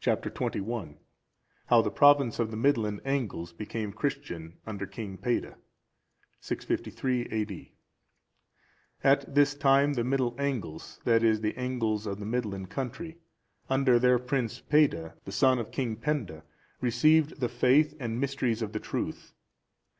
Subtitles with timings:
[0.00, 0.22] Chap.
[0.24, 0.96] XXI.
[1.66, 5.54] How the province of the Midland Angles became Christian under King Peada.
[6.40, 7.72] [653 A.D.]
[9.04, 13.18] At this time, the Middle Angles, that is, the Angles of the Midland country,(400)
[13.68, 16.42] under their Prince Peada, the son of King Penda,
[16.80, 19.32] received the faith and mysteries of the truth.